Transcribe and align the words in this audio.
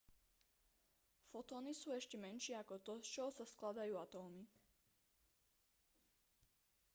fotóny 1.31 1.71
sú 1.81 1.87
ešte 1.99 2.17
menšie 2.25 2.55
ako 2.57 2.75
to 2.85 2.93
z 3.05 3.21
čoho 3.21 3.29
sa 3.37 3.45
skladajú 3.45 3.93
atómy 4.01 4.49